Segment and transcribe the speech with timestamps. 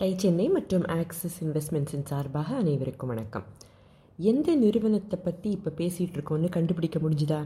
[0.00, 3.44] Tie Chennai மற்றும் axis இன்வெஸ்ட்மெண்ட்ஸின் சார்பாக அனைவருக்கும் வணக்கம்.
[4.18, 7.38] எந்த நிறுவனத்தை பற்றி இப்போ பேசிகிட்டு இருக்கோன்னு கண்டுபிடிக்க முடிஞ்சுதா?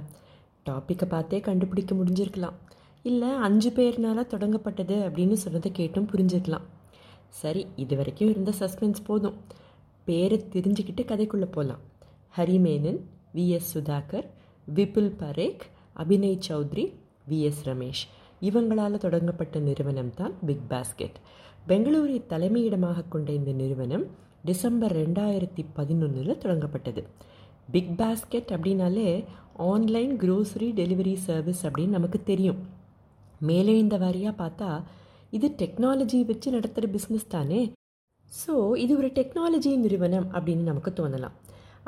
[0.68, 2.56] டாப்பிக்கை பார்த்தே கண்டுபிடிக்க முடிஞ்சிருக்கலாம்.
[3.02, 6.66] இல்லை அஞ்சு பேர்னால தொடங்கப்பட்டது அப்படின்னு சொன்னதை கேட்டும் புரிஞ்சிருக்கலாம்.
[7.40, 9.36] சரி இது வரைக்கும் இருந்த சஸ்பென்ஸ் போதும்.
[10.04, 11.84] பேரை தெரிஞ்சுக்கிட்டு கதைக்குள்ளே போகலாம்
[12.38, 13.00] Hari Menon
[13.36, 14.28] V S Sudhakar
[14.78, 15.62] Vipul Parekh
[16.04, 16.86] Abhinay Chaudhary
[17.30, 18.02] V S Ramesh.
[18.48, 21.18] இவங்களால் தொடங்கப்பட்ட நிறுவனம் தான் பிக் பாஸ்கெட்
[21.70, 24.04] பெங்களூரை தலைமையிடமாக கொண்ட இந்த நிறுவனம்
[24.48, 27.02] டிசம்பர் ரெண்டாயிரத்தி பதினொன்றில் தொடங்கப்பட்டது.
[27.74, 29.08] பிக் பாஸ்கெட் அப்படின்னாலே
[29.72, 32.58] ஆன்லைன் க்ரோசரி டெலிவரி சர்வீஸ் அப்படின்னு நமக்கு தெரியும்.
[33.48, 34.70] மேலே இந்த வாரியாக பார்த்தா
[35.36, 37.60] இது டெக்னாலஜி வச்சு நடத்துகிற பிஸ்னஸ் தானே?
[38.32, 41.36] ஸோ இது ஒரு டெக்னாலஜி நிறுவனம் அப்படின்னு நமக்கு தோணலாம்.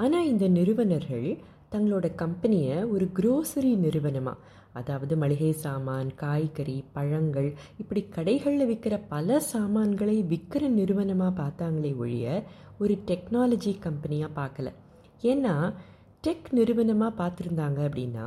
[0.02, 1.26] ஆனால் இந்த நிறுவனர்கள்
[1.74, 7.48] தங்களோட கம்பெனியை ஒரு க்ரோசரி நிறுவனமாக அதாவது மளிகை சாமான் காய்கறி பழங்கள்
[7.80, 12.26] இப்படி கடைகளில் விற்கிற பல சாமான்களை விற்கிற நிறுவனமாக பார்த்தாங்களே ஒழிய
[12.78, 14.68] ஒரு டெக்னாலஜி கம்பெனியாக பார்க்கல.
[15.22, 15.54] ஏன்னா
[16.24, 18.26] டெக் நிறுவனமாக பார்த்துருந்தாங்க அப்படின்னா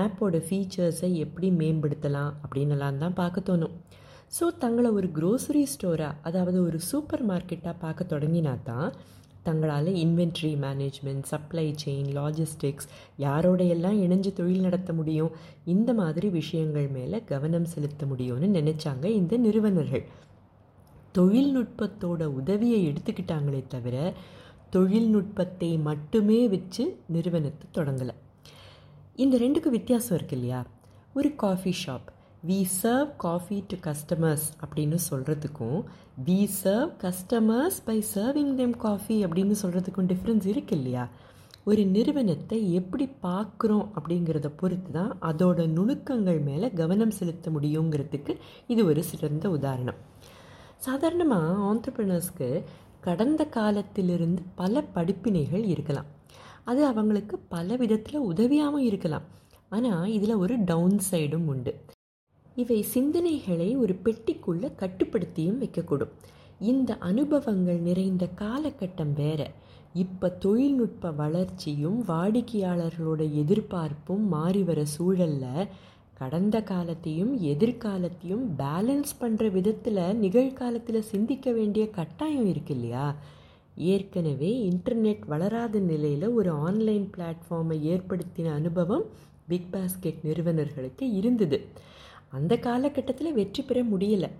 [0.00, 3.74] ஆப்போட ஃபீச்சர்ஸை எப்படி மேம்படுத்தலாம் அப்படின்னலாம் தான் பார்க்க தோணும்.
[4.36, 8.88] ஸோ தங்களை ஒரு க்ரோசரி ஸ்டோராக அதாவது ஒரு சூப்பர் மார்க்கெட்டாக பார்க்க தொடங்கினா தான்
[9.42, 12.88] தங்களால் inventory management supply chain logistics
[13.18, 15.30] யாரோடையெல்லாம் இணைஞ்சு தொழில் நடத்த முடியும்?
[15.64, 20.06] இந்த மாதிரி விஷயங்கள் மேலே கவனம் செலுத்த முடியும்னு நினச்சாங்க இந்த நிறுவனர்கள்.
[21.18, 24.12] தொழில்நுட்பத்தோட உதவியை எடுத்துக்கிட்டாங்களே தவிர
[24.70, 28.14] தொழில்நுட்பத்தை மட்டுமே வச்சு நிறுவனத்தை தொடங்கலை.
[29.16, 30.66] இந்த ரெண்டுக்கு வித்தியாசம் இருக்கு இல்லையா?
[31.14, 32.08] ஒரு coffee shop
[32.48, 35.80] we serve coffee to customers அப்படின்னு சொல்கிறதுக்கும்
[36.24, 41.08] we serve customers by serving them coffee அப்படின்னு சொல்கிறதுக்கும் டிஃப்ரென்ஸ் இருக்கு இல்லையா?
[41.64, 48.34] ஒரு நிறுவனத்தை எப்படி பார்க்குறோம் அப்படிங்கிறத பொறுத்து தான் அதோட நுணுக்கங்கள் மேலே கவனம் செலுத்த முடியுங்கிறதுக்கு
[48.66, 50.00] இது ஒரு சிறந்த உதாரணம்.
[50.76, 52.64] சாதாரணமாக ஆண்டர்பிரினர்ஸ்க்கு
[53.00, 56.06] கடந்த காலத்திலிருந்து பல படிப்பினைகள் இருக்கலாம்.
[56.64, 59.22] அது அவங்களுக்கு பல விதத்தில் உதவியாகவும் இருக்கலாம்.
[59.68, 61.72] ஆனால் இதில் ஒரு டவுன் சைடும் உண்டு.
[62.56, 66.12] இவை சிந்தனைகளை ஒரு பெட்டிக்குள்ளே கட்டுப்படுத்தியும் வைக்கக்கூடும்.
[66.58, 69.50] இந்த அனுபவங்கள் நிறைந்த காலகட்டம் வேற.
[69.92, 75.68] இப்போ தொழில்நுட்ப வளர்ச்சியும் வாடிக்கையாளர்களோட எதிர்பார்ப்பும் மாறி வர சூழலில்
[76.14, 83.14] கடந்த காலத்தையும் எதிர்காலத்தையும் பேலன்ஸ் பண்ணுற விதத்தில் நிகழ்காலத்தில் சிந்திக்க வேண்டிய கட்டாயம் இருக்கு இல்லையா?
[83.74, 89.04] ஏற்கனவே இன்டர்நெட் வளராத நிலையில் ஒரு ஆன்லைன் பிளாட்ஃபார்மை ஏற்படுத்தின அனுபவம்
[89.46, 91.68] பிக் பாஸ்கெட் நிறுவனர்களுக்கு இருந்தது.
[92.32, 94.30] அந்த காலகட்டத்தில் வெற்றி பெற முடியலை.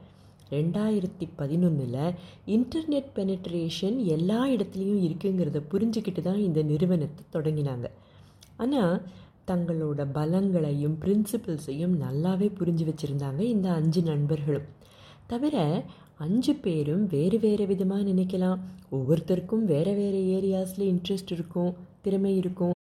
[0.50, 2.14] ரெண்டாயிரத்தி பதினொன்றில்
[2.54, 7.86] இன்டர்நெட் பெனட்ரேஷன் எல்லா இடத்துலையும் இருக்குங்கிறத புரிஞ்சுக்கிட்டு தான் இந்த நிறுவனத்தை தொடங்கினாங்க.
[8.56, 8.94] ஆனால்
[9.50, 14.66] தங்களோட பலங்களையும் பிரின்சிபிள்ஸையும் நல்லாவே புரிஞ்சு வச்சுருந்தாங்க இந்த அஞ்சு நண்பர்களும்.
[15.26, 15.56] தவிர
[16.26, 18.58] அஞ்சு பேரும் வேறு வேறு விதமாக நினைக்கலாம்.
[18.96, 21.72] ஒவ்வொருத்தருக்கும் வேறு வேறு ஏரியாஸில் இன்ட்ரெஸ்ட் இருக்கும்
[22.02, 22.74] திறமை இருக்கும்.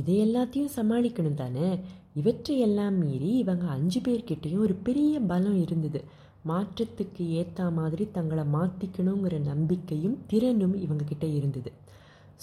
[0.00, 1.68] இதை எல்லாத்தையும் சமாளிக்கணும் தானே?
[2.14, 6.00] இவற்றையெல்லாம் மீறி இவங்க அஞ்சு பேர்கிட்டையும் ஒரு பெரிய பலம் இருந்தது.
[6.48, 11.72] மாற்றத்துக்கு ஏற்ற மாதிரி தங்களை மாற்றிக்கணுங்கிற நம்பிக்கையும் திறனும் இவங்கக்கிட்ட இருந்தது.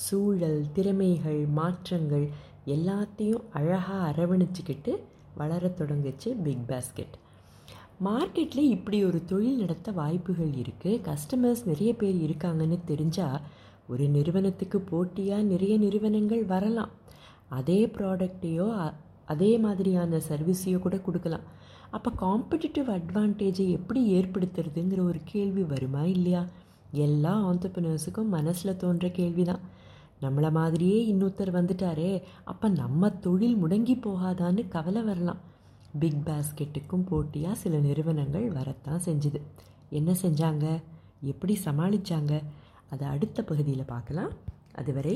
[0.06, 2.26] சூழல் திறமைகள் மாற்றங்கள்
[2.66, 4.92] எல்லாத்தையும் அழகாக அரவணைச்சிக்கிட்டு
[5.36, 7.16] வளர தொடங்குச்சு பிக் பாஸ்கெட்
[8.06, 13.42] மார்க்கெட்டில் இப்படி ஒரு தொழில் நடத்த வாய்ப்புகள் இருக்குது கஸ்டமர்ஸ் நிறைய பேர் இருக்காங்கன்னு தெரிஞ்சால்
[13.88, 16.92] ஒரு நிறுவனத்துக்கு போட்டியாக நிறைய நிறுவனங்கள் வரலாம்.
[17.60, 18.68] அதே ப்ராடக்டையோ
[19.34, 21.46] அதே மாதிரியான சர்வீஸையோ கூட கொடுக்கலாம்.
[21.96, 26.42] அப்போ காம்படிட்டிவ் அட்வான்டேஜை எப்படி ஏற்படுத்துறதுங்கிற ஒரு கேள்வி வருமா இல்லையா?
[27.06, 29.64] எல்லா ஆண்டர்பிரினர்ஸுக்கும் மனசில் தோன்ற கேள்வி தான்
[30.24, 32.12] நம்மளை மாதிரியே இன்னொருத்தர் வந்துட்டாரே
[32.52, 35.40] அப்போ நம்ம தொழில் முடங்கி போகாதான்னு கவலை வரலாம்.
[36.02, 39.40] பிக் பாஸ்கெட்டுக்கும் போட்டியாக சில நிறுவனங்கள் வரத்தான் செஞ்சுது.
[40.00, 40.66] என்ன செஞ்சாங்க?
[41.32, 42.34] எப்படி சமாளித்தாங்க
[42.94, 44.32] அதை அடுத்த பகுதியில் பார்க்கலாம்.
[44.80, 45.16] அதுவரை